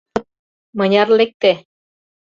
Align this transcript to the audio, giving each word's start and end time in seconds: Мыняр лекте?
Мыняр 0.77 1.07
лекте? 1.17 1.51